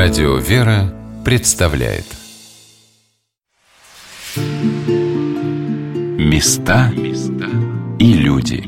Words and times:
Радио 0.00 0.36
«Вера» 0.36 0.94
представляет. 1.24 2.04
Места 6.16 6.92
и 7.98 8.12
люди. 8.12 8.62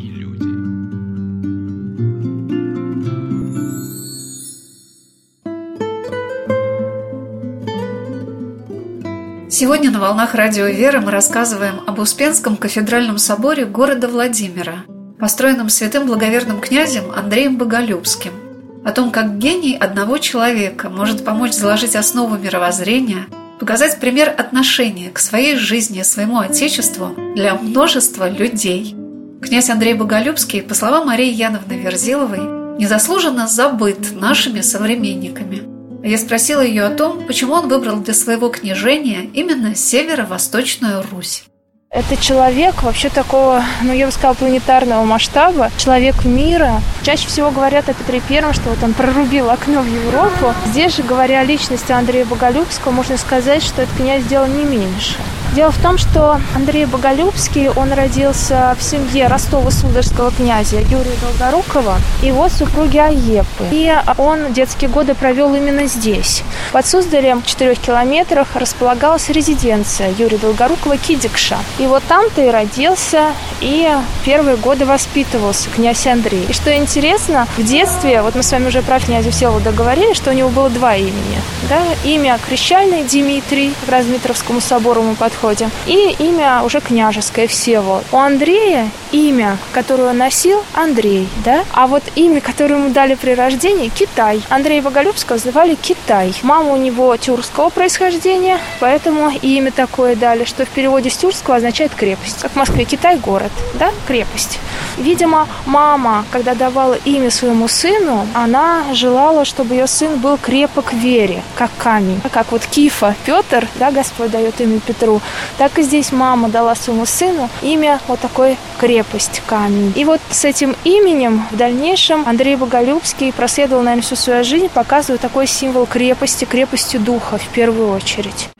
Сегодня 9.48 9.92
на 9.92 10.00
«Волнах 10.00 10.34
Радио 10.34 10.66
«Вера» 10.66 11.00
мы 11.00 11.12
рассказываем 11.12 11.82
об 11.86 12.00
Успенском 12.00 12.56
кафедральном 12.56 13.18
соборе 13.18 13.66
города 13.66 14.08
Владимира, 14.08 14.82
построенном 15.20 15.68
святым 15.68 16.08
благоверным 16.08 16.60
князем 16.60 17.12
Андреем 17.12 17.56
Боголюбским– 17.56 18.32
о 18.84 18.92
том, 18.92 19.10
как 19.10 19.38
гений 19.38 19.76
одного 19.76 20.18
человека 20.18 20.88
может 20.88 21.24
помочь 21.24 21.52
заложить 21.52 21.96
основу 21.96 22.36
мировоззрения, 22.36 23.26
показать 23.58 24.00
пример 24.00 24.34
отношения 24.36 25.10
к 25.10 25.18
своей 25.18 25.56
жизни, 25.56 26.02
своему 26.02 26.38
Отечеству 26.38 27.14
для 27.34 27.54
множества 27.54 28.28
людей. 28.28 28.94
Князь 29.42 29.70
Андрей 29.70 29.94
Боголюбский, 29.94 30.62
по 30.62 30.74
словам 30.74 31.06
Марии 31.06 31.32
Яновны 31.32 31.74
Верзиловой, 31.74 32.78
незаслуженно 32.78 33.46
забыт 33.46 34.12
нашими 34.12 34.62
современниками. 34.62 35.62
Я 36.02 36.16
спросила 36.16 36.62
ее 36.62 36.84
о 36.84 36.94
том, 36.94 37.26
почему 37.26 37.52
он 37.52 37.68
выбрал 37.68 38.00
для 38.00 38.14
своего 38.14 38.48
княжения 38.48 39.28
именно 39.34 39.74
северо-восточную 39.74 41.04
Русь. 41.10 41.44
Это 41.92 42.16
человек 42.16 42.84
вообще 42.84 43.08
такого, 43.08 43.64
ну 43.82 43.92
я 43.92 44.06
бы 44.06 44.12
сказала, 44.12 44.34
планетарного 44.34 45.04
масштаба, 45.04 45.72
человек 45.76 46.24
мира. 46.24 46.80
Чаще 47.02 47.26
всего 47.26 47.50
говорят 47.50 47.88
о 47.88 47.94
Петре 47.94 48.20
Первом, 48.20 48.52
что 48.52 48.70
вот 48.70 48.80
он 48.84 48.94
прорубил 48.94 49.50
окно 49.50 49.80
в 49.80 49.86
Европу. 49.86 50.54
Здесь 50.66 50.94
же, 50.94 51.02
говоря 51.02 51.40
о 51.40 51.44
личности 51.44 51.90
Андрея 51.90 52.24
Боголюбского, 52.26 52.92
можно 52.92 53.16
сказать, 53.16 53.64
что 53.64 53.82
этот 53.82 53.96
князь 53.96 54.22
сделал 54.22 54.46
не 54.46 54.62
меньше. 54.62 55.16
Дело 55.54 55.72
в 55.72 55.78
том, 55.78 55.98
что 55.98 56.40
Андрей 56.54 56.84
Боголюбский, 56.84 57.68
он 57.70 57.92
родился 57.92 58.76
в 58.78 58.82
семье 58.84 59.26
Ростова-Сударского 59.26 60.30
князя 60.30 60.76
Юрия 60.78 61.16
Долгорукова 61.20 61.96
и 62.22 62.28
его 62.28 62.48
супруги 62.48 62.98
Аепы. 62.98 63.64
И 63.72 63.92
он 64.16 64.52
детские 64.52 64.88
годы 64.90 65.16
провел 65.16 65.52
именно 65.54 65.86
здесь. 65.86 66.44
Под 66.70 66.86
Суздалем 66.86 67.42
в 67.42 67.46
четырех 67.46 67.80
километрах 67.80 68.54
располагалась 68.54 69.28
резиденция 69.28 70.12
Юрия 70.16 70.38
Долгорукова 70.38 70.96
Кидикша. 70.96 71.58
И 71.80 71.86
вот 71.88 72.04
там-то 72.04 72.42
и 72.42 72.48
родился, 72.48 73.32
и 73.60 73.88
первые 74.24 74.56
годы 74.56 74.84
воспитывался 74.86 75.68
князь 75.70 76.06
Андрей. 76.06 76.46
И 76.48 76.52
что 76.52 76.72
интересно, 76.76 77.48
в 77.58 77.64
детстве, 77.64 78.22
вот 78.22 78.36
мы 78.36 78.44
с 78.44 78.52
вами 78.52 78.68
уже 78.68 78.82
про 78.82 79.00
князя 79.00 79.32
Всеволода 79.32 79.72
говорили, 79.72 80.12
что 80.12 80.30
у 80.30 80.32
него 80.32 80.48
было 80.48 80.70
два 80.70 80.94
имени. 80.94 81.40
Да? 81.68 81.82
Имя 82.04 82.38
крещальное 82.48 83.02
Дмитрий, 83.02 83.74
к 83.84 83.88
Размитровскому 83.90 84.60
собору 84.60 85.02
мы 85.02 85.16
подходим, 85.16 85.39
подходе. 85.40 85.70
И 85.86 86.14
имя 86.18 86.62
уже 86.62 86.80
княжеское 86.80 87.46
Всеволод. 87.46 88.04
У 88.12 88.16
Андрея 88.16 88.90
имя, 89.12 89.58
которое 89.72 90.10
он 90.10 90.18
носил, 90.18 90.62
Андрей, 90.74 91.28
да? 91.44 91.64
А 91.72 91.86
вот 91.86 92.02
имя, 92.14 92.40
которое 92.40 92.74
ему 92.74 92.90
дали 92.90 93.14
при 93.14 93.32
рождении, 93.32 93.88
Китай. 93.88 94.42
Андрея 94.48 94.82
Боголюбского 94.82 95.36
называли 95.36 95.74
Китай. 95.74 96.34
Мама 96.42 96.72
у 96.72 96.76
него 96.76 97.16
тюркского 97.16 97.70
происхождения, 97.70 98.58
поэтому 98.78 99.30
и 99.30 99.56
имя 99.56 99.72
такое 99.72 100.14
дали, 100.14 100.44
что 100.44 100.64
в 100.64 100.68
переводе 100.68 101.10
с 101.10 101.16
тюркского 101.16 101.56
означает 101.56 101.94
крепость. 101.94 102.40
Как 102.40 102.52
в 102.52 102.56
Москве 102.56 102.84
Китай 102.84 103.16
город, 103.16 103.52
да? 103.74 103.90
Крепость. 104.06 104.58
Видимо, 105.00 105.48
мама, 105.64 106.26
когда 106.30 106.54
давала 106.54 106.94
имя 107.06 107.30
своему 107.30 107.68
сыну, 107.68 108.26
она 108.34 108.84
желала, 108.92 109.46
чтобы 109.46 109.74
ее 109.74 109.86
сын 109.86 110.18
был 110.18 110.36
крепок 110.36 110.92
в 110.92 110.96
вере, 110.96 111.42
как 111.54 111.70
камень. 111.78 112.20
Как 112.30 112.52
вот 112.52 112.66
Кифа 112.66 113.14
Петр, 113.24 113.66
да, 113.76 113.90
Господь 113.90 114.30
дает 114.30 114.60
имя 114.60 114.78
Петру, 114.78 115.22
так 115.56 115.78
и 115.78 115.82
здесь 115.82 116.12
мама 116.12 116.50
дала 116.50 116.74
своему 116.74 117.06
сыну 117.06 117.48
имя 117.62 117.98
вот 118.08 118.20
такой 118.20 118.58
крепость, 118.78 119.42
камень. 119.46 119.92
И 119.96 120.04
вот 120.04 120.20
с 120.30 120.44
этим 120.44 120.76
именем 120.84 121.46
в 121.50 121.56
дальнейшем 121.56 122.28
Андрей 122.28 122.56
Боголюбский 122.56 123.32
проследовал, 123.32 123.82
наверное, 123.82 124.02
всю 124.02 124.16
свою 124.16 124.44
жизнь, 124.44 124.68
показывая 124.68 125.18
такой 125.18 125.46
символ 125.46 125.86
крепости, 125.86 126.44
крепости 126.44 126.98
духа 126.98 127.38
в 127.38 127.48
первую 127.48 127.90
очередь. 127.90 128.50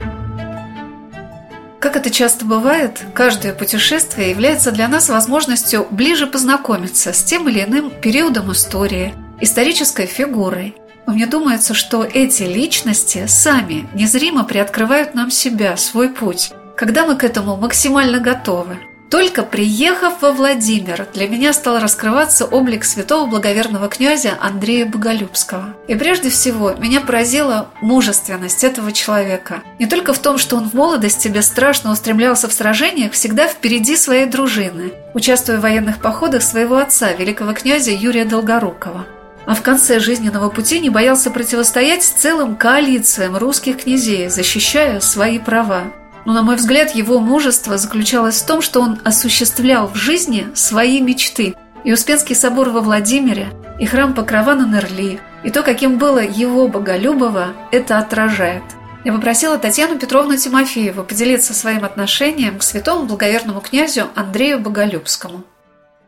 Как 1.91 2.03
это 2.03 2.09
часто 2.09 2.45
бывает, 2.45 3.01
каждое 3.13 3.53
путешествие 3.53 4.29
является 4.29 4.71
для 4.71 4.87
нас 4.87 5.09
возможностью 5.09 5.85
ближе 5.91 6.25
познакомиться 6.25 7.11
с 7.11 7.21
тем 7.21 7.49
или 7.49 7.65
иным 7.65 7.91
периодом 7.91 8.53
истории, 8.53 9.13
исторической 9.41 10.05
фигурой. 10.05 10.73
Но 11.05 11.11
мне 11.11 11.25
думается, 11.25 11.73
что 11.73 12.05
эти 12.05 12.43
личности 12.43 13.25
сами 13.27 13.89
незримо 13.93 14.45
приоткрывают 14.45 15.15
нам 15.15 15.31
себя, 15.31 15.75
свой 15.75 16.07
путь, 16.07 16.53
когда 16.77 17.05
мы 17.05 17.17
к 17.17 17.25
этому 17.25 17.57
максимально 17.57 18.19
готовы. 18.21 18.79
Только 19.11 19.43
приехав 19.43 20.21
во 20.21 20.31
Владимир, 20.31 21.05
для 21.13 21.27
меня 21.27 21.51
стал 21.51 21.79
раскрываться 21.79 22.45
облик 22.45 22.85
святого 22.85 23.29
благоверного 23.29 23.89
князя 23.89 24.37
Андрея 24.39 24.85
Боголюбского. 24.85 25.75
И 25.89 25.95
прежде 25.95 26.29
всего 26.29 26.71
меня 26.75 27.01
поразила 27.01 27.67
мужественность 27.81 28.63
этого 28.63 28.93
человека. 28.93 29.63
Не 29.79 29.85
только 29.85 30.13
в 30.13 30.19
том, 30.19 30.37
что 30.37 30.55
он 30.55 30.69
в 30.69 30.73
молодости 30.73 31.27
бесстрашно 31.27 31.91
устремлялся 31.91 32.47
в 32.47 32.53
сражениях 32.53 33.11
всегда 33.11 33.47
впереди 33.47 33.97
своей 33.97 34.27
дружины, 34.27 34.93
участвуя 35.13 35.57
в 35.57 35.61
военных 35.61 35.97
походах 35.97 36.41
своего 36.41 36.77
отца, 36.77 37.11
великого 37.11 37.51
князя 37.51 37.91
Юрия 37.91 38.23
Долгорукова 38.23 39.05
а 39.43 39.55
в 39.55 39.63
конце 39.63 39.99
жизненного 39.99 40.49
пути 40.49 40.79
не 40.79 40.91
боялся 40.91 41.31
противостоять 41.31 42.03
целым 42.03 42.55
коалициям 42.55 43.35
русских 43.35 43.83
князей, 43.83 44.29
защищая 44.29 44.99
свои 44.99 45.39
права. 45.39 45.91
Но, 46.25 46.33
на 46.33 46.43
мой 46.43 46.55
взгляд, 46.55 46.93
его 46.95 47.19
мужество 47.19 47.77
заключалось 47.77 48.41
в 48.41 48.45
том, 48.45 48.61
что 48.61 48.81
он 48.81 48.99
осуществлял 49.03 49.87
в 49.87 49.95
жизни 49.95 50.47
свои 50.53 51.01
мечты. 51.01 51.55
И 51.83 51.91
Успенский 51.91 52.35
собор 52.35 52.69
во 52.69 52.81
Владимире, 52.81 53.47
и 53.79 53.85
храм 53.85 54.13
Покрова 54.13 54.53
на 54.53 54.67
Нерли, 54.67 55.19
и 55.43 55.49
то, 55.49 55.63
каким 55.63 55.97
было 55.97 56.19
его 56.19 56.67
Боголюбово, 56.67 57.47
это 57.71 57.97
отражает. 57.97 58.63
Я 59.03 59.13
попросила 59.13 59.57
Татьяну 59.57 59.97
Петровну 59.97 60.37
Тимофееву 60.37 61.03
поделиться 61.03 61.55
своим 61.55 61.83
отношением 61.83 62.59
к 62.59 62.63
святому 62.63 63.05
благоверному 63.05 63.59
князю 63.59 64.09
Андрею 64.13 64.59
Боголюбскому. 64.59 65.43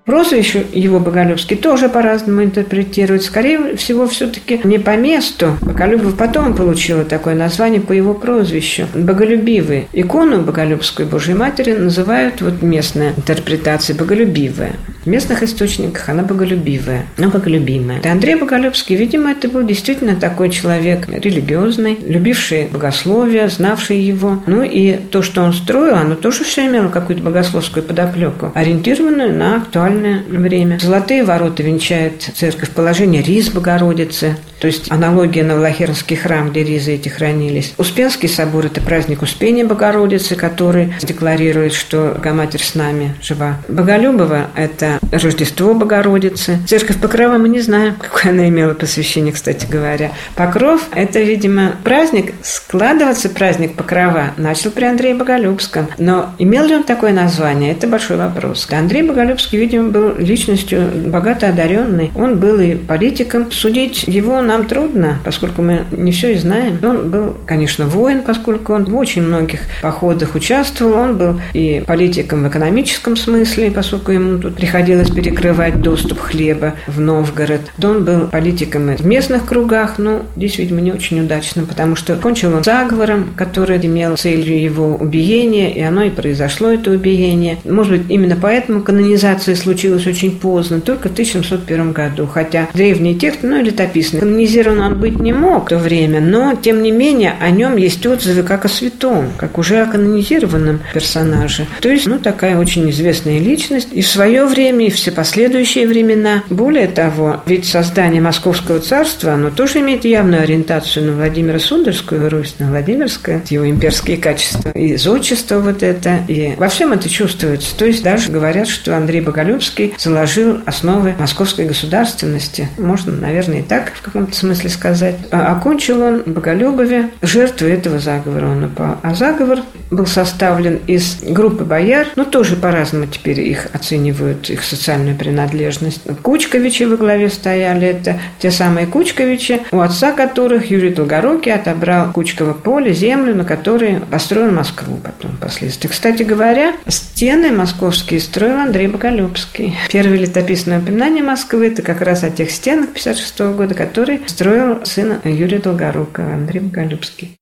Прозвище 0.06 0.66
его 0.74 1.00
Боголюбский 1.00 1.56
тоже 1.56 1.88
по-разному 1.88 2.44
интерпретируют. 2.44 3.24
Скорее 3.24 3.78
всего, 3.78 4.06
все-таки 4.06 4.59
не 4.66 4.78
по 4.78 4.97
месту. 4.97 5.58
Боголюбов 5.62 6.18
потом 6.18 6.56
получила 6.56 7.06
такое 7.06 7.36
название 7.36 7.80
по 7.80 7.94
его 7.94 8.13
прозвищу. 8.13 8.86
Боголюбивый. 8.94 9.88
Икону 9.94 10.42
Боголюбской 10.42 11.06
Божьей 11.06 11.36
Матери 11.36 11.72
называют 11.72 12.42
вот 12.42 12.62
местная 12.62 13.13
интерпретация 13.16 13.96
Боголюбивая. 13.96 14.75
В 15.03 15.08
местных 15.08 15.44
источниках 15.44 16.08
она 16.08 16.24
Боголюбивая, 16.24 17.08
но 17.18 17.30
Боголюбимая. 17.30 18.00
И 18.02 18.08
Андрей 18.08 18.36
Боголюбский, 18.36 18.96
видимо, 18.96 19.31
это 19.31 19.50
был 19.50 19.64
действительно 19.64 20.16
такой 20.16 20.50
человек 20.50 21.08
религиозный, 21.09 22.00
любивший 22.06 22.68
богословие, 22.68 23.50
знавший 23.50 24.00
его. 24.00 24.42
Ну 24.47 24.63
и 24.63 24.94
то, 24.94 25.22
что 25.22 25.42
он 25.42 25.53
строил, 25.53 25.96
оно 25.96 26.16
тоже 26.16 26.46
все 26.46 26.68
имело 26.68 26.88
какую-то 26.88 27.22
богословскую 27.22 27.84
подоплеку, 27.84 28.52
ориентированную 28.56 29.36
на 29.36 29.58
актуальное 29.58 30.24
время. 30.30 30.80
Золотые 30.81 31.25
ворота 31.25 31.63
венчает 31.63 32.30
церковь 32.34 32.69
положение 32.69 33.22
Риз 33.22 33.50
Богородицы, 33.50 34.38
то 34.63 34.68
есть 34.68 34.90
аналогия 34.90 35.44
на 35.44 35.57
Влахернский 35.57 36.16
храм, 36.16 36.50
где 36.50 36.63
ризы 36.63 36.94
эти 36.94 37.09
хранились. 37.09 37.74
Успенский 37.78 38.29
собор– 38.29 38.66
это 38.68 38.79
праздник 38.79 39.22
Успения 39.22 39.66
Богородицы, 39.66 40.38
который 40.38 40.94
декларирует, 41.01 41.74
что 41.74 42.13
Богоматерь 42.16 42.63
с 42.63 42.74
нами 42.74 43.13
жива. 43.22 43.57
Боголюбова– 43.68 44.47
это 44.56 45.00
Рождество 45.12 45.74
Богородицы. 45.74 46.59
Церковь 46.66 47.01
Покрова 47.01 47.38
мы 47.38 47.50
не 47.50 47.59
знаем, 47.59 47.96
какое 47.96 48.31
она 48.31 48.47
имела 48.47 48.74
посвящение, 48.74 49.33
кстати 49.33 49.68
говоря. 49.69 50.13
Покров– 50.38 50.88
это, 50.95 51.19
видимо, 51.19 51.75
праздник, 51.83 52.33
складываться 52.42 53.27
праздник 53.27 53.75
Покрова 53.75 54.31
начал 54.38 54.71
при 54.71 54.86
Андрее 54.86 55.13
Боголюбском. 55.13 55.89
Но 55.98 56.33
имел 56.39 56.63
ли 56.63 56.75
он 56.75 56.83
такое 56.83 57.12
название– 57.12 57.71
это 57.74 57.86
большой 57.88 58.15
вопрос. 58.15 58.65
Андрей 58.71 59.04
Боголюбский, 59.04 59.60
видимо, 59.60 59.89
был 59.89 60.15
личностью 60.18 60.89
богато 61.07 61.50
одаренной. 61.50 62.12
Он 62.15 62.39
был 62.39 62.62
и 62.62 62.75
политиком. 62.75 63.51
Судить 63.51 64.06
его 64.07 64.42
нам 64.53 64.67
трудно, 64.67 65.19
поскольку 65.23 65.61
мы 65.61 65.85
не 65.91 66.11
все 66.11 66.33
и 66.33 66.38
знаем. 66.38 66.77
Он 66.83 67.09
был, 67.09 67.35
конечно, 67.45 67.88
воин, 67.88 68.21
поскольку 68.21 68.73
он 68.73 68.85
в 68.85 68.95
очень 68.95 69.23
многих 69.23 69.61
походах 69.81 70.35
участвовал. 70.35 70.94
Он 70.94 71.17
был 71.17 71.41
и 71.53 71.83
политиком 71.85 72.44
в 72.44 72.47
экономическом 72.47 73.15
смысле, 73.15 73.71
поскольку 73.71 74.11
ему 74.11 74.38
тут 74.38 74.55
приходилось 74.55 75.09
перекрывать 75.09 75.81
доступ 75.81 76.19
хлеба 76.19 76.75
в 76.88 77.00
Новгород. 77.00 77.61
Он 77.83 78.05
был 78.05 78.27
политиком 78.27 78.95
в 78.95 79.05
местных 79.05 79.45
кругах, 79.45 79.97
но 79.97 80.23
здесь, 80.35 80.57
видимо, 80.57 80.81
не 80.81 80.91
очень 80.91 81.19
удачно, 81.21 81.63
потому 81.65 81.95
что 81.95 82.15
кончил 82.15 82.53
он 82.55 82.63
заговором, 82.63 83.33
который 83.35 83.83
имел 83.83 84.17
целью 84.17 84.61
его 84.61 84.95
убиения, 84.95 85.73
и 85.73 85.81
оно 85.81 86.03
и 86.03 86.09
произошло, 86.09 86.69
это 86.69 86.91
убиение. 86.91 87.57
Может 87.65 87.97
быть, 87.97 88.11
именно 88.11 88.38
поэтому 88.39 88.81
канонизация 88.81 89.55
случилась 89.55 90.05
очень 90.05 90.38
поздно, 90.38 90.79
только 90.79 91.09
в 91.09 91.13
1701 91.13 91.91
году, 91.91 92.27
хотя 92.27 92.67
древний 92.73 93.17
текст, 93.17 93.39
ну, 93.41 93.61
летописный, 93.61 94.21
канонизирован 94.33 94.80
он 94.80 95.00
быть 95.00 95.19
не 95.19 95.31
мог 95.31 95.65
в 95.65 95.69
то 95.69 95.77
время, 95.77 96.19
но, 96.19 96.56
тем 96.56 96.81
не 96.81 96.91
менее, 96.91 97.35
о 97.39 97.51
нем 97.51 97.77
есть 97.77 98.06
отзывы 98.06 98.41
как 98.41 98.65
о 98.65 98.68
святом, 98.68 99.31
как 99.38 99.57
уже 99.59 99.81
о 99.81 99.85
канонизированном 99.85 100.81
персонаже. 100.94 101.68
То 101.81 101.89
есть, 101.89 102.07
ну, 102.07 102.18
такая 102.18 102.57
очень 102.57 102.89
известная 102.89 103.39
личность 103.39 103.89
и 103.91 104.01
в 104.01 104.07
свое 104.07 104.45
время, 104.45 104.88
и 104.88 104.89
все 104.89 105.12
последующие 105.12 105.88
времена. 105.88 106.44
Более 106.50 106.88
того, 106.88 107.41
ведь 107.45 107.65
создание 107.65 108.21
Московского 108.21 108.80
царства, 108.80 109.33
оно 109.33 109.51
тоже 109.51 109.80
имеет 109.80 110.03
явную 110.03 110.41
ориентацию 110.41 111.06
на 111.06 111.13
Владимира 111.13 111.59
Сундерскую 111.59 112.29
Русь, 112.29 112.56
на 112.57 112.69
Владимирское, 112.69 113.44
его 113.50 113.69
имперские 113.69 114.18
качества, 114.18 114.71
и 114.71 114.95
зодчество 114.95 115.59
вот 115.59 115.83
это, 115.83 116.19
и 116.27 116.56
во 116.57 116.69
всем 116.69 116.91
это 116.91 117.07
чувствуется. 117.07 117.77
То 117.77 117.86
есть 117.86 118.03
даже 118.03 118.31
говорят, 118.31 118.68
что 118.68 118.97
Андрей 118.97 119.21
Боголюбский 119.21 119.94
заложил 119.97 120.59
основы 120.65 121.13
московской 121.19 121.65
государственности. 121.65 122.69
Можно, 122.77 123.13
наверное, 123.13 123.59
и 123.59 123.63
так 123.63 123.94
в 123.94 124.01
каком-то 124.24 124.38
смысле 124.38 124.70
сказать. 124.70 125.16
А 125.31 125.52
окончил 125.52 126.02
он 126.02 126.24
Боголюбове 126.25 127.10
жертвой 127.22 127.74
этого 127.74 128.00
заговора 128.00 128.48
он 128.48 128.66
упал. 128.66 128.98
А 129.04 129.14
заговор 129.14 129.60
был 129.92 130.06
составлен 130.06 130.80
из 130.88 131.20
группы 131.22 131.64
бояр, 131.64 132.08
ну, 132.16 132.25
тоже 132.25 132.56
по-разному 132.56 133.08
теперь 133.08 133.42
их 133.42 133.68
оценивают, 133.74 134.50
их 134.50 134.64
социальную 134.64 135.16
принадлежность. 135.16 136.02
Кучковичи 136.22 136.84
во 136.84 136.98
главе 136.98 137.30
стояли, 137.30 137.88
это 137.88 138.20
те 138.40 138.52
самые 138.52 138.88
Кучковичи, 138.88 139.62
у 139.72 139.80
отца 139.80 140.12
которых 140.12 140.72
Юрий 140.72 140.90
Долгорукий 140.90 141.54
отобрал 141.54 142.12
Кучково 142.12 142.54
поле, 142.54 142.94
землю, 142.94 143.36
на 143.36 143.46
которой 143.46 144.00
построил 144.00 144.52
Москву 144.52 145.00
потом 145.04 145.38
впоследствии. 145.38 145.90
Кстати 145.90 146.24
говоря, 146.24 146.74
стены 146.88 147.52
московские 147.52 148.20
строил 148.20 148.58
Андрей 148.58 148.88
Боголюбский. 148.88 149.75
Первое 149.92 150.18
летописное 150.18 150.80
упоминание 150.80 151.24
Москвы– 151.24 151.68
это 151.68 151.81
как 151.81 152.02
раз 152.02 152.24
о 152.24 152.30
тех 152.30 152.50
стенах 152.52 152.90
56 152.94 153.40
года, 153.56 153.75
которые 153.75 154.12
строил 154.25 154.86
сын 154.86 155.19
Юрия 155.24 155.60
Долгорукова, 155.60 156.33
Андрей 156.33 156.62
Боголюбский. 156.62 157.38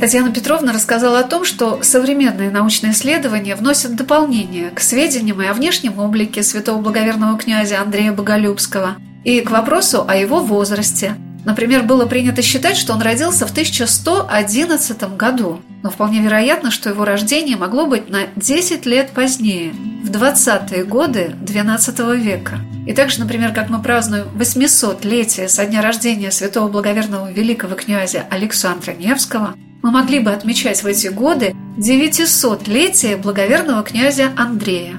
Татьяна 0.00 0.32
Петровна 0.32 0.72
рассказала 0.72 1.18
о 1.18 1.24
том, 1.24 1.44
что 1.44 1.82
современные 1.82 2.50
научные 2.50 2.92
исследования 2.92 3.56
вносят 3.56 3.96
дополнение 3.96 4.70
к 4.70 4.78
сведениям 4.78 5.42
и 5.42 5.46
о 5.46 5.52
внешнем 5.52 5.98
облике 5.98 6.44
святого 6.44 6.80
благоверного 6.80 7.36
князя 7.36 7.80
Андрея 7.80 8.12
Боголюбского 8.12 8.96
и 9.24 9.40
к 9.40 9.50
вопросу 9.50 10.04
о 10.06 10.14
его 10.14 10.40
возрасте. 10.40 11.16
Например, 11.48 11.82
было 11.82 12.04
принято 12.04 12.42
считать, 12.42 12.76
что 12.76 12.92
он 12.92 13.00
родился 13.00 13.46
в 13.46 13.52
1111 13.52 15.16
году, 15.16 15.62
но 15.82 15.88
вполне 15.88 16.20
вероятно, 16.20 16.70
что 16.70 16.90
его 16.90 17.06
рождение 17.06 17.56
могло 17.56 17.86
быть 17.86 18.10
на 18.10 18.26
10 18.36 18.84
лет 18.84 19.12
позднее, 19.12 19.72
в 20.04 20.10
20-е 20.10 20.84
годы 20.84 21.34
XII 21.46 22.18
века. 22.18 22.58
И 22.86 22.92
также, 22.92 23.20
например, 23.20 23.54
как 23.54 23.70
мы 23.70 23.82
празднуем 23.82 24.26
800-летие 24.38 25.48
со 25.48 25.64
дня 25.64 25.80
рождения 25.80 26.30
святого 26.30 26.68
благоверного 26.68 27.32
великого 27.32 27.76
князя 27.76 28.26
Александра 28.28 28.92
Невского– 28.92 29.54
мы 29.80 29.92
могли 29.92 30.18
бы 30.18 30.32
отмечать 30.32 30.82
в 30.82 30.86
эти 30.86 31.06
годы 31.06 31.54
900-летие 31.78 33.16
благоверного 33.16 33.84
князя 33.84 34.32
Андрея. 34.36 34.96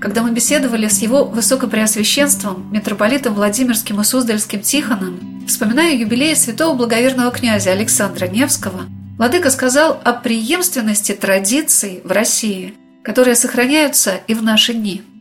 Когда 0.00 0.22
мы 0.22 0.30
беседовали 0.30 0.88
с 0.88 1.02
его 1.02 1.24
высокопреосвященством, 1.24 2.72
митрополитом 2.72 3.34
Владимирским 3.34 4.00
и 4.00 4.04
Суздальским 4.04 4.60
Тихоном, 4.60 5.31
вспоминая 5.46 5.94
юбилей 5.94 6.34
святого 6.36 6.76
благоверного 6.76 7.30
князя 7.30 7.72
Александра 7.72 8.26
Невского, 8.26 8.84
Владыка 9.18 9.50
сказал 9.50 10.00
о 10.04 10.14
преемственности 10.14 11.12
традиций 11.12 12.00
в 12.04 12.10
России, 12.10 12.74
которые 13.04 13.36
сохраняются 13.36 14.20
и 14.26 14.34
в 14.34 14.42
наши 14.42 14.74
дни– 14.74 15.02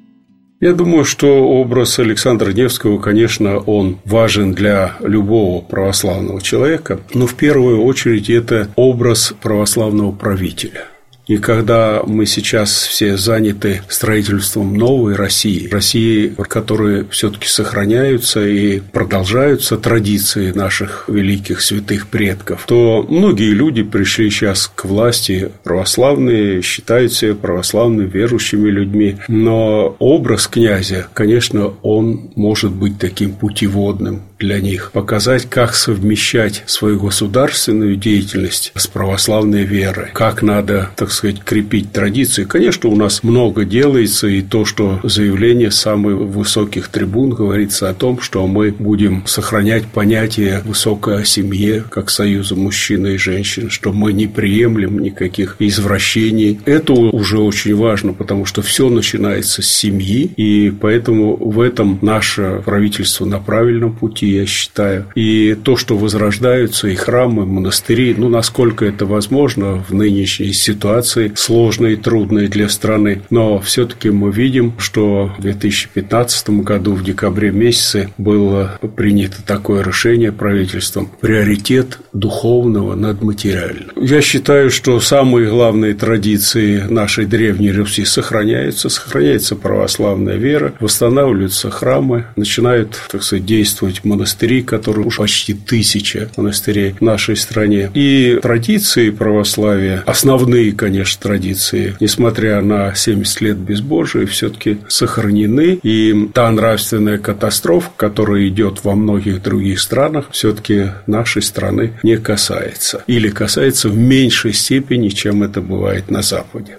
я 0.62 0.74
думаю, 0.74 1.06
что 1.06 1.28
образ 1.44 1.98
Александра 1.98 2.52
Невского, 2.54 3.00
конечно, 3.00 3.58
он 3.58 3.98
важен 4.06 4.54
для 4.54 4.94
любого 5.00 5.60
православного 5.60 6.40
человека, 6.40 7.00
но 7.16 7.26
в 7.26 7.34
первую 7.34 7.84
очередь 7.84 8.30
это 8.30 8.68
образ 8.76 9.34
православного 9.42 10.12
правителя. 10.12 10.86
И 11.32 11.38
когда 11.38 12.04
мы 12.06 12.26
сейчас 12.26 12.84
все 12.84 13.16
заняты 13.16 13.84
строительством 13.88 14.76
новой 14.76 15.16
России, 15.16 15.70
России, 15.70 16.34
в 16.38 16.44
которой 16.44 17.08
все-таки 17.10 17.48
сохраняются 17.48 18.46
и 18.46 18.82
продолжаются 18.82 19.78
традиции 19.78 20.52
наших 20.52 21.06
великих 21.08 21.62
святых 21.62 22.08
предков, 22.08 22.66
то 22.68 23.06
многие 23.08 23.54
люди 23.54 23.82
пришли 23.82 24.30
сейчас 24.30 24.68
к 24.68 24.84
власти 24.84 25.54
православные, 25.64 26.62
считают 26.62 27.14
себя 27.14 27.34
православными, 27.34 28.10
верующими 28.10 28.68
людьми. 28.70 29.16
Но 29.30 29.96
образ 30.00 30.48
князя, 30.48 31.08
конечно, 31.14 31.72
он 31.82 32.32
может 32.36 32.74
быть 32.74 33.00
таким 33.00 33.36
путеводным 33.36 34.24
для 34.42 34.60
них, 34.60 34.92
показать, 34.92 35.48
как 35.50 35.76
совмещать 35.76 36.64
свою 36.66 37.00
государственную 37.00 37.96
деятельность 37.96 38.72
с 38.76 38.88
православной 38.88 39.66
верой, 39.66 40.08
как 40.14 40.42
надо, 40.42 40.90
так 40.96 41.12
сказать, 41.12 41.44
крепить 41.44 41.92
традиции. 41.92 42.44
Конечно, 42.44 42.90
у 42.90 42.96
нас 42.96 43.24
много 43.24 43.66
делается, 43.66 44.28
и 44.28 44.42
то, 44.42 44.66
что 44.66 45.00
заявление 45.04 45.70
самых 45.70 46.16
высоких 46.18 46.88
трибун 46.88 47.30
говорится 47.30 47.90
о 47.90 47.94
том, 47.94 48.20
что 48.20 48.48
мы 48.48 48.72
будем 48.72 49.24
сохранять 49.28 49.86
понятие 49.86 50.62
высокой 50.66 51.22
о 51.22 51.26
семье, 51.26 51.84
как 51.88 52.10
союза 52.10 52.56
мужчины 52.56 53.14
и 53.14 53.18
женщин, 53.18 53.70
что 53.70 53.94
мы 53.94 54.12
не 54.12 54.26
приемлем 54.26 54.98
никаких 55.00 55.58
извращений. 55.60 56.60
Это 56.66 56.94
уже 56.94 57.40
очень 57.40 57.76
важно, 57.76 58.14
потому 58.14 58.46
что 58.46 58.64
все 58.64 58.90
начинается 58.90 59.62
с 59.62 59.68
семьи, 59.68 60.32
и 60.36 60.72
поэтому 60.72 61.36
в 61.36 61.60
этом 61.60 62.00
наше 62.02 62.64
правительство 62.66 63.26
на 63.26 63.38
правильном 63.38 63.94
пути 63.94 64.31
я 64.34 64.46
считаю. 64.46 65.08
И 65.16 65.56
то, 65.64 65.76
что 65.78 65.98
возрождаются 65.98 66.88
и 66.88 66.96
храмы, 66.96 67.44
и 67.44 67.46
монастыри, 67.46 68.16
ну, 68.18 68.30
насколько 68.30 68.86
это 68.86 69.06
возможно 69.06 69.84
в 69.88 69.94
нынешней 69.94 70.54
ситуации, 70.54 71.32
сложной 71.36 71.94
и 71.94 71.98
трудной 71.98 72.48
для 72.48 72.70
страны. 72.70 73.22
Но 73.30 73.60
все-таки 73.60 74.10
мы 74.10 74.32
видим, 74.32 74.74
что 74.78 75.32
в 75.38 75.42
2015 75.42 76.50
году, 76.62 76.94
в 76.94 77.04
декабре 77.04 77.52
месяце, 77.52 78.10
было 78.18 78.80
принято 78.96 79.42
такое 79.46 79.84
решение 79.84 80.32
правительством. 80.32 81.10
Приоритет 81.20 82.00
духовного 82.14 82.96
над 82.96 83.22
материальным. 83.22 83.92
Я 83.96 84.22
считаю, 84.22 84.70
что 84.70 85.00
самые 85.00 85.50
главные 85.50 85.94
традиции 85.94 86.82
нашей 86.90 87.26
древней 87.26 87.72
Руси 87.72 88.06
сохраняются. 88.06 88.90
Сохраняется 88.90 89.56
православная 89.56 90.36
вера, 90.36 90.74
восстанавливаются 90.80 91.70
храмы, 91.70 92.26
начинают, 92.36 93.00
так 93.12 93.24
сказать, 93.24 93.46
действовать 93.46 94.04
монастыри 94.04 94.21
монастырей, 94.22 94.62
которые 94.62 95.08
уж 95.08 95.18
почти 95.18 95.56
тысяча 95.56 96.30
монастырей 96.38 96.94
в 96.94 97.02
нашей 97.02 97.36
стране. 97.36 97.90
И 97.96 98.38
традиции 98.42 99.10
православия, 99.10 100.04
основные, 100.06 100.72
конечно, 100.74 101.22
традиции, 101.22 101.96
несмотря 102.00 102.62
на 102.62 102.94
70 102.94 103.42
лет 103.42 103.58
безбожия, 103.58 104.28
все-таки 104.28 104.78
сохранены. 104.88 105.80
И 105.82 106.30
та 106.34 106.52
нравственная 106.52 107.18
катастрофа, 107.18 107.90
которая 107.98 108.48
идет 108.48 108.84
во 108.84 108.96
многих 108.96 109.42
других 109.42 109.80
странах, 109.80 110.28
все-таки 110.32 110.92
нашей 111.08 111.42
страны 111.42 111.94
не 112.04 112.18
касается. 112.18 113.04
Или 113.08 113.30
касается 113.30 113.90
в 113.90 113.98
меньшей 113.98 114.54
степени, 114.54 115.10
чем 115.10 115.42
это 115.42 115.62
бывает 115.62 116.12
на 116.12 116.22
Западе. 116.22 116.78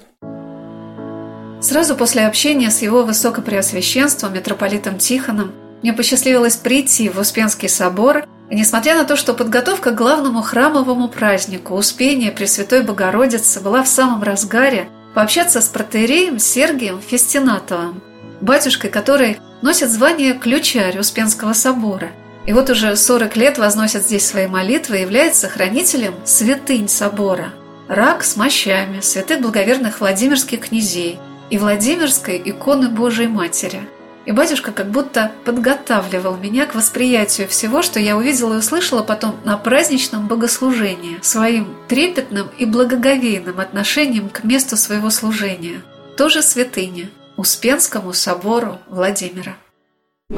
Сразу 1.61 1.97
после 1.97 2.27
общения 2.27 2.71
с 2.71 2.83
его 2.83 3.05
высокопреосвященством 3.05 4.35
митрополитом 4.35 4.99
Тихоном 4.99 5.53
мне 5.83 5.93
посчастливилось 5.93 6.57
прийти 6.57 7.09
в 7.09 7.19
Успенский 7.19 7.69
собор, 7.69 8.25
и 8.51 8.55
несмотря 8.55 8.95
на 8.95 9.05
то, 9.05 9.17
что 9.17 9.35
подготовка 9.35 9.91
к 9.91 9.97
главному 9.97 10.41
храмовому 10.43 11.09
празднику 11.09 11.75
Успения 11.75 12.31
Пресвятой 12.31 12.83
Богородицы 12.83 13.61
была 13.61 13.83
в 13.83 13.89
самом 13.89 14.23
разгаре, 14.23 14.89
пообщаться 15.15 15.61
с 15.61 15.67
протеереем 15.69 16.39
Сергием 16.39 17.01
Фестинатовым, 17.01 18.01
батюшкой, 18.41 18.91
который 18.91 19.39
носит 19.61 19.91
звание 19.91 20.35
ключарь 20.35 20.99
Успенского 20.99 21.53
собора. 21.53 22.11
И 22.47 22.53
вот 22.53 22.71
уже 22.71 22.97
40 22.97 23.37
лет 23.37 23.59
возносит 23.59 24.05
здесь 24.05 24.27
свои 24.27 24.47
молитвы 24.47 24.99
и 24.99 25.03
является 25.03 25.49
хранителем 25.49 26.15
святынь 26.25 26.89
собора. 26.89 27.53
Рак 27.89 28.25
с 28.25 28.37
мощами 28.37 29.01
святых 29.01 29.41
благоверных 29.41 30.01
Владимирских 30.01 30.69
князей 30.69 31.19
и 31.51 31.59
Владимирской 31.59 32.41
иконы 32.45 32.89
Божией 32.89 33.29
Матери– 33.29 33.83
и 34.27 34.33
батюшка 34.33 34.73
как 34.73 34.91
будто 34.91 35.33
подготавливал 35.45 36.37
меня 36.37 36.67
к 36.67 36.75
восприятию 36.75 37.49
всего, 37.49 37.83
что 37.83 37.99
я 37.99 38.17
увидела 38.17 38.55
и 38.55 38.59
услышала 38.59 39.03
потом 39.03 39.37
на 39.45 39.57
праздничном 39.57 40.29
богослужении, 40.29 41.19
своим 41.23 41.69
трепетным 41.89 42.49
и 42.59 42.65
благоговейным 42.65 43.59
отношением 43.61 44.29
к 44.29 44.45
месту 44.45 44.77
своего 44.77 45.11
служения, 45.11 45.83
тоже 46.17 46.43
святыне, 46.43 47.11
Успенскому 47.37 48.13
собору 48.13 48.79
Владимира. 48.89 49.57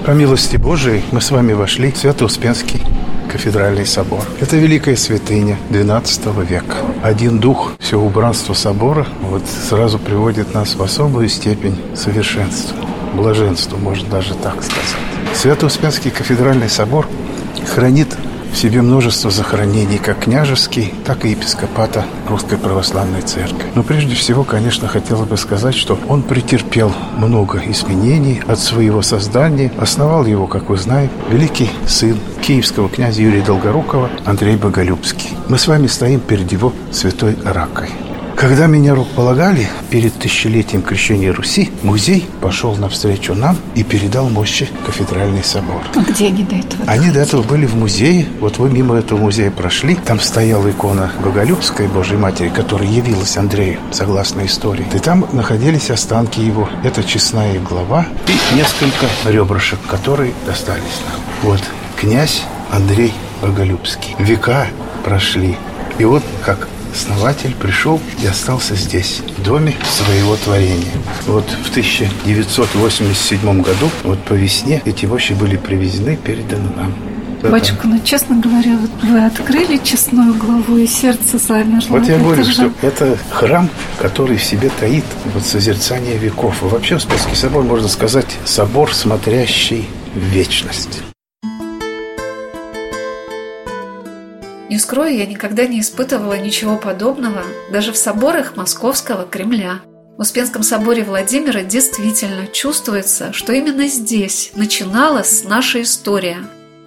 По 0.07 0.13
милости 0.13 0.57
Божией 0.57 1.03
мы 1.13 1.21
с 1.21 1.31
вами 1.31 1.53
вошли 1.53 1.91
в 1.91 1.99
Свято-Успенский 1.99 2.81
кафедральный 3.31 3.85
собор. 3.85 4.23
Это 4.41 4.57
великая 4.57 4.97
святыня 4.97 5.59
XII 5.71 6.47
века. 6.47 6.77
Один 7.03 7.41
дух, 7.41 7.73
все 7.81 7.99
убранство 7.99 8.55
собора 8.55 9.07
вот 9.23 9.43
сразу 9.47 9.99
приводит 9.99 10.55
нас 10.55 10.77
в 10.77 10.83
особую 10.83 11.29
степень 11.29 11.77
совершенства 11.97 12.94
блаженству, 13.15 13.79
можно 13.79 14.09
даже 14.09 14.35
так 14.35 14.63
сказать. 14.63 14.97
Свято-Успенский 15.35 16.11
кафедральный 16.11 16.69
собор 16.69 17.09
хранит 17.75 18.17
в 18.55 18.57
себе 18.57 18.83
множество 18.83 19.33
захоронений 19.33 19.99
как 19.99 20.21
княжеский, 20.21 20.95
так 21.05 21.25
и 21.25 21.31
епископата 21.31 22.05
Русской 22.29 22.57
Православной 22.57 23.23
Церкви. 23.23 23.65
Но 23.75 23.83
прежде 23.83 24.15
всего, 24.15 24.45
конечно, 24.45 24.87
хотелось 24.87 25.29
бы 25.29 25.37
сказать, 25.37 25.75
что 25.75 25.99
он 26.09 26.23
претерпел 26.23 26.93
много 27.17 27.61
изменений 27.67 28.41
от 28.47 28.61
своего 28.61 29.03
создания. 29.03 29.73
Основал 29.77 30.25
его, 30.25 30.47
как 30.47 30.69
вы 30.69 30.77
знаете, 30.77 31.13
великий 31.31 31.69
сын 31.89 32.17
киевского 32.43 32.89
князя 32.89 33.23
Юрия 33.23 33.43
Долгорукова 33.43 34.09
Андрей 34.25 34.57
Боголюбский. 34.57 35.31
Мы 35.49 35.59
с 35.59 35.67
вами 35.67 35.89
стоим 35.89 36.21
перед 36.21 36.53
его 36.53 36.73
святой 36.93 37.37
ракой. 37.45 37.89
Когда 38.45 38.67
меня 38.67 38.95
рукополагали 38.95 39.67
перед 39.89 40.13
тысячелетием 40.19 40.83
крещения 40.83 41.33
Руси, 41.33 41.71
музей 41.83 42.29
пошел 42.43 42.77
навстречу 42.77 43.33
нам 43.33 43.57
и 43.75 43.83
передал 43.83 44.29
мощи 44.29 44.69
кафедральный 44.85 45.43
собор. 45.43 45.81
А 45.97 46.01
где 46.01 46.27
они 46.27 46.43
до 46.43 46.57
этого? 46.57 46.85
Они 46.87 47.11
до 47.11 47.21
этого 47.21 47.43
были 47.43 47.65
в 47.65 47.75
музее. 47.75 48.27
Вот 48.41 48.59
вы 48.59 48.69
мимо 48.69 48.97
этого 48.97 49.17
музея 49.17 49.51
прошли. 49.51 49.95
Там 49.95 50.21
стояла 50.21 50.71
икона 50.71 51.11
Боголюбской 51.25 51.89
Божьей 51.89 52.19
Матери, 52.19 52.51
которая 52.51 52.87
явилась 52.87 53.35
Андрею, 53.39 53.81
согласно 53.93 54.45
истории. 54.45 54.85
И 54.93 54.99
там 54.99 55.27
находились 55.33 55.91
останки 55.91 56.41
его. 56.41 56.69
Это 56.83 57.03
честная 57.03 57.59
глава 57.61 58.07
и 58.29 58.57
несколько 58.57 59.07
ребрышек, 59.25 59.79
которые 59.89 60.35
достались 60.45 61.01
нам. 61.09 61.51
Вот 61.51 61.63
князь 61.99 62.43
Андрей 62.71 63.15
Боголюбский. 63.41 64.15
Века 64.19 64.67
прошли. 65.03 65.57
И 65.97 66.05
вот 66.05 66.23
как 66.45 66.69
основатель 66.95 67.55
пришел 67.55 68.01
и 68.23 68.27
остался 68.27 68.77
здесь, 68.77 69.21
в 69.37 69.43
доме 69.43 69.75
своего 69.91 70.37
творения. 70.37 70.93
Вот 71.27 71.45
в 71.65 71.71
1987 71.71 73.63
году, 73.63 73.91
вот 74.05 74.23
по 74.25 74.33
весне, 74.35 74.81
эти 74.85 75.05
вещи 75.07 75.33
были 75.33 75.57
привезены, 75.57 76.17
переданы 76.17 76.71
нам. 76.77 76.95
Батюшка, 77.43 77.89
ну, 77.89 78.01
честно 78.03 78.37
говоря, 78.37 78.79
вот 78.79 78.91
вы 79.03 79.23
открыли 79.23 79.79
честную 79.85 80.35
главу, 80.35 80.79
и 80.79 80.87
сердце 80.87 81.37
замерло. 81.37 81.99
Вот 81.99 82.07
я 82.07 82.15
это 82.15 82.25
говорю, 82.25 82.45
же... 82.45 82.53
что 82.53 82.73
это 82.81 83.19
храм, 83.31 83.69
который 83.99 84.39
в 84.39 84.45
себе 84.45 84.71
таит 84.81 85.05
вот 85.35 85.45
созерцание 85.45 86.17
веков. 86.17 86.63
И 86.63 86.67
вообще 86.67 86.97
Успенский 86.97 87.37
собор, 87.37 87.65
можно 87.65 87.89
сказать, 87.89 88.39
собор, 88.47 88.95
смотрящий 88.95 89.87
в 90.15 90.21
вечность. 90.21 91.03
Не 94.75 94.81
скрою, 94.81 95.17
я 95.17 95.25
никогда 95.25 95.69
не 95.69 95.79
испытывала 95.79 96.37
ничего 96.37 96.77
подобного 96.77 97.45
даже 97.71 97.93
в 97.93 97.97
соборах 97.97 98.57
Московского 98.57 99.25
Кремля. 99.25 99.83
В 100.19 100.23
Успенском 100.23 100.65
соборе 100.65 101.05
Владимира 101.05 101.63
действительно 101.63 102.49
чувствуется, 102.49 103.33
что 103.33 103.53
именно 103.53 103.87
здесь 103.87 104.51
начиналась 104.57 105.45
наша 105.45 105.83
история. 105.83 106.39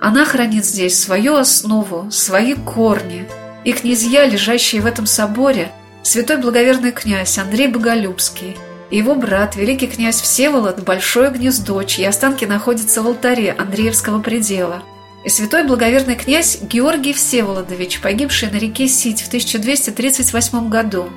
Она 0.02 0.26
хранит 0.26 0.66
здесь 0.66 1.00
свою 1.00 1.36
основу, 1.36 2.12
свои 2.12 2.56
корни. 2.56 3.26
И 3.64 3.72
князья, 3.72 4.26
лежащие 4.26 4.82
в 4.82 4.86
этом 4.86 5.06
соборе, 5.06 5.72
святой 6.04 6.40
благоверный 6.40 6.92
князь 6.92 7.38
Андрей 7.38 7.70
Боголюбский 7.70 8.58
и 8.90 8.98
его 8.98 9.16
брат, 9.16 9.56
великий 9.56 9.88
князь 9.88 10.20
Всеволод, 10.20 10.84
Большое 10.84 11.32
Гнездо, 11.32 11.82
чьи 11.84 12.04
останки 12.04 12.44
находятся 12.44 13.02
в 13.02 13.08
алтаре 13.08 13.56
Андреевского 13.58 14.22
предела– 14.22 14.84
святой 15.30 15.64
благоверный 15.64 16.16
князь 16.16 16.60
Георгий 16.62 17.14
Всеволодович, 17.14 18.02
погибший 18.02 18.52
на 18.52 18.58
реке 18.58 18.88
Сить 18.88 19.22
в 19.22 19.28
1238 19.28 20.70
году. 20.70 21.10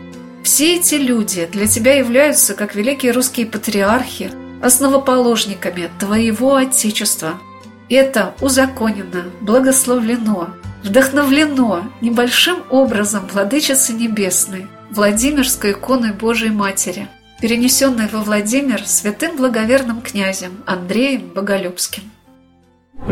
Все 0.42 0.76
эти 0.76 0.94
люди 0.94 1.48
для 1.52 1.66
тебя 1.66 1.94
являются, 1.94 2.54
как 2.54 2.74
великие 2.74 3.12
русские 3.12 3.46
патриархи, 3.46 4.30
основоположниками 4.62 5.90
твоего 5.98 6.56
Отечества. 6.56 7.40
Это 7.88 8.34
узаконено, 8.40 9.24
благословлено, 9.40 10.50
вдохновлено 10.82 11.90
небольшим 12.00 12.58
образом 12.70 13.26
Владычицы 13.32 13.92
Небесной, 13.92 14.66
Владимирской 14.90 15.72
иконой 15.72 16.12
Божией 16.12 16.50
Матери, 16.50 17.08
перенесенной 17.40 18.08
во 18.08 18.20
Владимир 18.20 18.86
святым 18.86 19.36
благоверным 19.36 20.00
князем 20.00 20.62
Андреем 20.66 21.28
Боголюбским. 21.34 22.04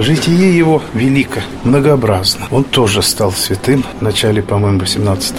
Житие 0.00 0.56
его 0.56 0.80
велико, 0.94 1.40
многообразно. 1.64 2.46
Он 2.52 2.62
тоже 2.62 3.02
стал 3.02 3.32
святым 3.32 3.84
в 3.98 4.02
начале, 4.02 4.42
по-моему, 4.42 4.78
18 4.78 5.34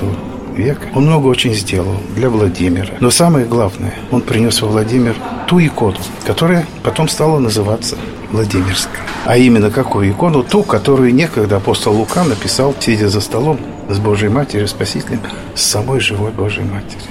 века. 0.54 0.82
Он 0.94 1.06
много 1.06 1.28
очень 1.28 1.54
сделал 1.54 1.96
для 2.13 2.30
Владимира. 2.30 2.94
Но 3.00 3.10
самое 3.10 3.46
главное, 3.46 3.94
он 4.12 4.22
принес 4.22 4.62
во 4.62 4.68
Владимир 4.68 5.16
ту 5.48 5.62
икону, 5.62 5.96
которая 6.25 6.68
потом 6.84 7.08
стала 7.08 7.39
называться 7.39 7.96
Владимирской. 8.34 9.00
А 9.25 9.38
именно 9.38 9.72
какую 9.72 10.12
икону? 10.12 10.44
Ту, 10.44 10.63
которую 10.63 11.16
некогда 11.16 11.56
апостол 11.56 11.96
Лука 11.96 12.25
написал, 12.25 12.75
сидя 12.78 13.08
за 13.08 13.22
столом 13.22 13.62
с 13.88 13.98
Божьей 13.98 14.28
Матерью, 14.28 14.68
Спасителем, 14.68 15.22
с 15.56 15.62
самой 15.62 16.01
живой 16.01 16.32
Божьей 16.32 16.66
Матерью. 16.66 17.08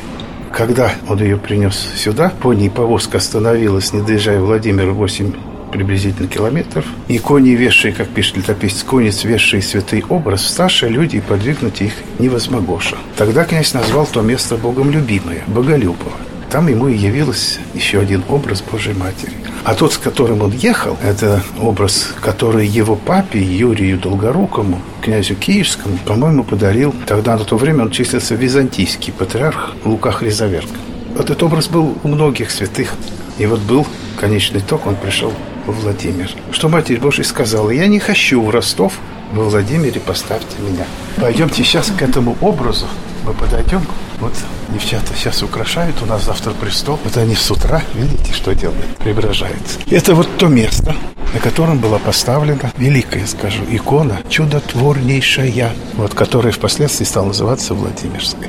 Когда 0.52 0.92
он 1.08 1.18
ее 1.22 1.38
принес 1.38 1.76
сюда, 1.96 2.30
по 2.42 2.52
ней 2.52 2.68
повозка 2.68 3.16
остановилась, 3.16 3.94
не 3.94 4.02
доезжая 4.02 4.40
Владимира 4.40 4.92
8 4.92 5.32
приблизительно 5.68 6.28
километров. 6.28 6.84
И 7.08 7.18
кони, 7.18 7.50
вешшие, 7.50 7.92
как 7.92 8.08
пишет 8.08 8.38
летописец, 8.38 8.82
кони, 8.82 9.12
вешшие 9.24 9.62
святый 9.62 10.04
образ, 10.08 10.46
старшие 10.46 10.90
люди, 10.90 11.16
и 11.16 11.20
подвигнуть 11.20 11.80
их 11.80 11.92
невозмогоша. 12.18 12.96
Тогда 13.16 13.44
князь 13.44 13.74
назвал 13.74 14.06
то 14.06 14.20
место 14.20 14.56
Богом 14.56 14.90
любимое, 14.90 15.42
Боголюбово. 15.46 16.12
Там 16.50 16.68
ему 16.68 16.88
и 16.88 16.96
явилось 16.96 17.58
еще 17.74 18.00
один 18.00 18.24
образ 18.28 18.62
Божьей 18.62 18.94
Матери. 18.94 19.32
А 19.64 19.74
тот, 19.74 19.92
с 19.92 19.98
которым 19.98 20.40
он 20.40 20.52
ехал, 20.52 20.96
это 21.02 21.42
образ, 21.60 22.14
который 22.22 22.66
его 22.66 22.96
папе 22.96 23.38
Юрию 23.38 23.98
Долгорукому, 23.98 24.80
князю 25.02 25.34
Киевскому, 25.34 25.98
по-моему, 26.06 26.44
подарил. 26.44 26.94
Тогда 27.06 27.36
на 27.36 27.44
то 27.44 27.58
время 27.58 27.84
он 27.84 27.90
числился 27.90 28.34
византийский 28.34 29.12
патриарх 29.12 29.74
Лука 29.84 30.10
Хризоверк. 30.10 30.70
Вот 31.14 31.24
этот 31.24 31.42
образ 31.42 31.68
был 31.68 31.98
у 32.02 32.08
многих 32.08 32.50
святых. 32.50 32.94
И 33.36 33.44
вот 33.44 33.60
был 33.60 33.86
конечный 34.16 34.60
итог, 34.60 34.86
он 34.86 34.96
пришел 34.96 35.32
во 35.68 35.72
Владимир. 35.72 36.30
Что 36.50 36.68
Матерь 36.70 36.98
Божия 36.98 37.24
сказала, 37.24 37.70
я 37.70 37.86
не 37.86 37.98
хочу 37.98 38.42
в 38.42 38.48
Ростов, 38.48 38.94
во 39.32 39.44
Владимире 39.44 40.00
поставьте 40.00 40.56
меня. 40.60 40.86
Пойдемте 41.16 41.62
сейчас 41.62 41.90
к 41.90 42.00
этому 42.00 42.36
образу, 42.40 42.86
мы 43.24 43.34
подойдем. 43.34 43.82
Вот 44.18 44.32
девчата 44.70 45.12
сейчас 45.14 45.42
украшают, 45.42 46.00
у 46.02 46.06
нас 46.06 46.24
завтра 46.24 46.52
престол. 46.52 46.98
Вот 47.04 47.16
они 47.18 47.34
с 47.34 47.50
утра, 47.50 47.82
видите, 47.94 48.32
что 48.32 48.54
делают, 48.54 48.96
преображаются. 48.96 49.78
Это 49.90 50.14
вот 50.14 50.28
то 50.38 50.46
место, 50.46 50.96
на 51.34 51.40
котором 51.40 51.78
была 51.78 51.98
поставлена 51.98 52.72
великая, 52.78 53.26
скажу, 53.26 53.62
икона, 53.70 54.20
чудотворнейшая, 54.30 55.72
вот 55.96 56.14
которая 56.14 56.52
впоследствии 56.52 57.04
стала 57.04 57.26
называться 57.26 57.74
Владимирской. 57.74 58.48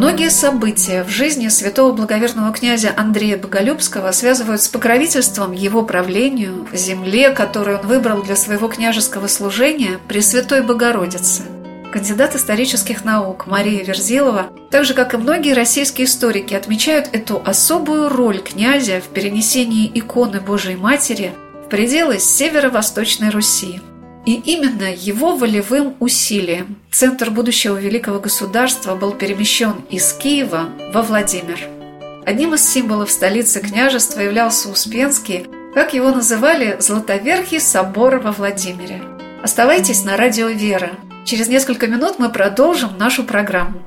Многие 0.00 0.30
события 0.30 1.04
в 1.04 1.10
жизни 1.10 1.48
святого 1.48 1.92
благоверного 1.92 2.54
князя 2.54 2.90
Андрея 2.96 3.36
Боголюбского 3.36 4.12
связывают 4.12 4.62
с 4.62 4.68
покровительством 4.68 5.52
его 5.52 5.82
правлению, 5.82 6.66
земле, 6.72 7.28
которую 7.32 7.80
он 7.80 7.86
выбрал 7.86 8.22
для 8.22 8.34
своего 8.34 8.68
княжеского 8.68 9.26
служения 9.26 9.98
при 10.08 10.22
Святой 10.22 10.62
Богородице. 10.62 11.42
Кандидат 11.92 12.34
исторических 12.34 13.04
наук 13.04 13.46
Мария 13.46 13.84
Верзилова, 13.84 14.46
так 14.70 14.86
же 14.86 14.94
как 14.94 15.12
и 15.12 15.18
многие 15.18 15.52
российские 15.52 16.06
историки, 16.06 16.54
отмечают 16.54 17.10
эту 17.12 17.42
особую 17.44 18.08
роль 18.08 18.38
князя 18.38 19.02
в 19.02 19.08
перенесении 19.12 19.90
иконы 19.92 20.40
Божией 20.40 20.76
Матери 20.76 21.34
в 21.66 21.68
пределы 21.68 22.18
северо-восточной 22.20 23.28
Руси– 23.28 23.82
и 24.30 24.34
именно 24.34 24.94
его 24.94 25.34
волевым 25.34 25.96
усилием 25.98 26.76
центр 26.92 27.30
будущего 27.30 27.76
великого 27.76 28.20
государства 28.20 28.94
был 28.94 29.10
перемещен 29.10 29.84
из 29.90 30.12
Киева 30.12 30.68
во 30.94 31.02
Владимир. 31.02 31.58
Одним 32.24 32.54
из 32.54 32.64
символов 32.64 33.10
столицы 33.10 33.58
княжества 33.58 34.20
являлся 34.20 34.68
Успенский, 34.68 35.46
как 35.74 35.94
его 35.94 36.10
называли 36.12 36.76
«Златоверхий 36.78 37.58
собор 37.58 38.20
во 38.20 38.30
Владимире». 38.30 39.02
Оставайтесь 39.42 40.04
на 40.04 40.16
радио 40.16 40.46
«Вера». 40.46 40.90
Через 41.24 41.48
несколько 41.48 41.88
минут 41.88 42.20
мы 42.20 42.28
продолжим 42.28 42.96
нашу 42.98 43.24
программу. 43.24 43.82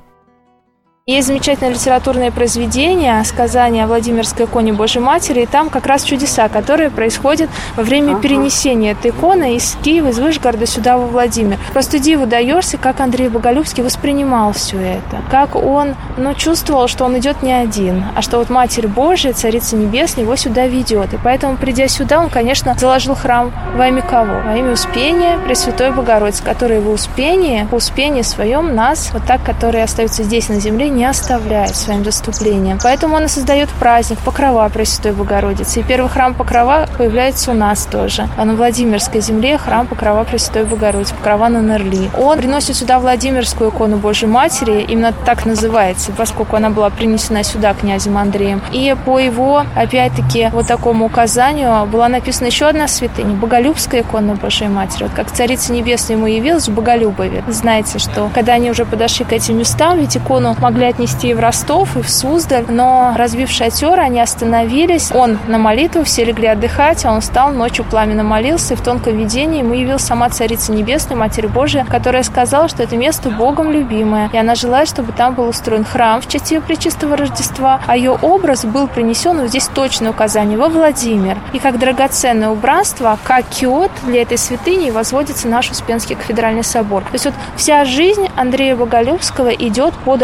Есть 1.05 1.27
замечательное 1.27 1.73
литературное 1.73 2.31
произведение 2.31 3.21
«Сказание 3.25 3.83
о 3.83 3.87
Владимирской 3.87 4.45
иконе 4.45 4.71
Божьей 4.71 5.01
Матери», 5.01 5.41
и 5.41 5.45
там 5.45 5.69
как 5.69 5.85
раз 5.85 6.05
чудеса, 6.05 6.47
которые 6.47 6.89
происходят 6.89 7.49
во 7.75 7.83
время 7.83 8.13
ага. 8.13 8.21
перенесения 8.21 8.93
этой 8.93 9.11
иконы 9.11 9.57
из 9.57 9.75
Киева, 9.83 10.07
из 10.07 10.19
Вышгорода 10.19 10.65
сюда, 10.65 10.97
во 10.97 11.07
Владимир. 11.07 11.57
Просто 11.73 11.99
диву 11.99 12.25
даешься, 12.25 12.77
как 12.77 13.01
Андрей 13.01 13.27
Боголюбский 13.27 13.83
воспринимал 13.83 14.53
все 14.53 14.77
это, 14.77 15.21
как 15.29 15.57
он 15.57 15.95
ну, 16.15 16.33
чувствовал, 16.35 16.87
что 16.87 17.03
он 17.03 17.19
идет 17.19 17.43
не 17.43 17.51
один, 17.51 18.05
а 18.15 18.21
что 18.21 18.37
вот 18.37 18.49
Матерь 18.49 18.87
Божия, 18.87 19.33
Царица 19.33 19.75
Небесная 19.75 20.23
его 20.23 20.37
сюда 20.37 20.67
ведет. 20.67 21.13
И 21.13 21.19
поэтому, 21.21 21.57
придя 21.57 21.89
сюда, 21.89 22.21
он, 22.21 22.29
конечно, 22.29 22.75
заложил 22.79 23.15
храм 23.15 23.51
во 23.75 23.89
имя 23.89 24.03
кого? 24.03 24.39
Во 24.45 24.55
имя 24.55 24.71
Успения 24.71 25.37
Пресвятой 25.39 25.91
Богородицы, 25.91 26.41
которая 26.43 26.79
в 26.79 26.89
Успении, 26.89 27.67
по 27.69 27.75
Успении 27.75 28.21
своем 28.21 28.73
нас, 28.73 29.09
вот 29.11 29.25
так, 29.25 29.43
которые 29.43 29.83
остаются 29.83 30.23
здесь 30.23 30.47
на 30.47 30.61
земле, 30.61 30.92
не 30.93 31.05
оставляет 31.05 31.75
своим 31.75 32.03
заступлением. 32.03 32.79
Поэтому 32.81 33.15
он 33.15 33.25
и 33.25 33.27
создает 33.27 33.69
праздник 33.69 34.19
Покрова 34.19 34.69
Пресвятой 34.69 35.11
Богородицы. 35.11 35.79
И 35.79 35.83
первый 35.83 36.09
храм 36.09 36.33
Покрова 36.33 36.87
появляется 36.97 37.51
у 37.51 37.53
нас 37.53 37.85
тоже. 37.85 38.27
А 38.37 38.45
на 38.45 38.55
Владимирской 38.55 39.21
земле 39.21 39.57
храм 39.57 39.87
Покрова 39.87 40.23
Пресвятой 40.23 40.65
Богородицы, 40.65 41.15
Покрова 41.15 41.49
на 41.49 41.61
Нерли. 41.61 42.09
Он 42.17 42.37
приносит 42.37 42.75
сюда 42.75 42.99
Владимирскую 42.99 43.69
икону 43.69 43.97
Божьей 43.97 44.27
Матери, 44.27 44.85
именно 44.87 45.13
так 45.25 45.45
называется, 45.45 46.11
поскольку 46.11 46.55
она 46.55 46.69
была 46.69 46.89
принесена 46.89 47.43
сюда 47.43 47.73
князем 47.73 48.17
Андреем. 48.17 48.61
И 48.71 48.95
по 49.05 49.19
его, 49.19 49.63
опять-таки, 49.75 50.49
вот 50.53 50.67
такому 50.67 51.05
указанию 51.05 51.85
была 51.87 52.07
написана 52.09 52.47
еще 52.47 52.67
одна 52.67 52.87
святыня, 52.87 53.33
Боголюбская 53.35 54.01
икона 54.01 54.35
Божьей 54.35 54.67
Матери. 54.67 55.03
Вот 55.03 55.13
как 55.13 55.31
Царица 55.31 55.73
Небесная 55.73 56.17
ему 56.17 56.27
явилась 56.27 56.67
в 56.67 56.73
Боголюбове. 56.73 57.43
Знаете, 57.47 57.99
что 57.99 58.29
когда 58.33 58.53
они 58.53 58.69
уже 58.69 58.85
подошли 58.85 59.25
к 59.25 59.33
этим 59.33 59.57
местам, 59.57 59.99
ведь 59.99 60.17
икону 60.17 60.55
могли 60.59 60.82
отнести 60.85 61.29
и 61.29 61.33
в 61.33 61.39
Ростов, 61.39 61.95
и 61.97 62.01
в 62.01 62.09
Суздаль, 62.09 62.65
но 62.67 63.13
разбив 63.15 63.49
шатер, 63.49 63.99
они 63.99 64.19
остановились. 64.19 65.11
Он 65.13 65.37
на 65.47 65.57
молитву, 65.57 66.03
все 66.03 66.23
легли 66.23 66.47
отдыхать, 66.47 67.05
а 67.05 67.11
он 67.11 67.21
встал, 67.21 67.51
ночью 67.51 67.85
пламенно 67.85 68.23
молился, 68.23 68.73
и 68.73 68.77
в 68.77 68.81
тонком 68.81 69.17
видении 69.17 69.59
ему 69.59 69.73
явилась 69.73 70.03
сама 70.03 70.29
Царица 70.29 70.71
Небесная, 70.71 71.17
Матерь 71.17 71.47
Божия, 71.47 71.85
которая 71.85 72.23
сказала, 72.23 72.67
что 72.67 72.83
это 72.83 72.95
место 72.97 73.29
Богом 73.29 73.71
любимое, 73.71 74.29
и 74.33 74.37
она 74.37 74.55
желает, 74.55 74.87
чтобы 74.87 75.11
там 75.11 75.35
был 75.35 75.47
устроен 75.47 75.85
храм 75.85 76.21
в 76.21 76.27
честь 76.27 76.51
ее 76.51 76.61
Пречистого 76.61 77.17
Рождества, 77.17 77.79
а 77.87 77.97
ее 77.97 78.11
образ 78.11 78.65
был 78.65 78.87
принесен, 78.87 79.39
вот 79.39 79.49
здесь 79.49 79.67
точное 79.67 80.11
указание, 80.11 80.57
во 80.57 80.69
Владимир. 80.69 81.37
И 81.53 81.59
как 81.59 81.79
драгоценное 81.79 82.49
убранство, 82.49 83.17
как 83.23 83.45
киот 83.45 83.91
для 84.03 84.21
этой 84.21 84.37
святыни 84.37 84.91
возводится 84.91 85.47
наш 85.47 85.69
Успенский 85.71 86.15
кафедральный 86.15 86.63
собор. 86.63 87.03
То 87.03 87.13
есть 87.13 87.25
вот 87.25 87.33
вся 87.55 87.85
жизнь 87.85 88.29
Андрея 88.35 88.75
Боголюбского 88.75 89.49
идет 89.49 89.93
под 90.05 90.23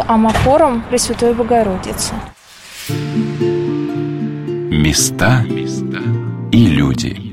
хором 0.49 0.81
Пресвятой 0.89 1.35
Богородицы. 1.35 2.15
Места 4.71 5.43
и 6.51 6.65
люди. 6.65 7.28